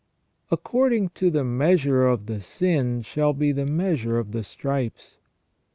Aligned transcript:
"According 0.51 1.09
to 1.09 1.29
the 1.29 1.43
measure 1.43 2.07
of 2.07 2.25
the 2.25 2.41
sin 2.41 3.03
shall 3.03 3.33
be 3.33 3.51
the 3.51 3.67
measure 3.67 4.17
of 4.17 4.31
the 4.31 4.41
stripes." 4.41 5.19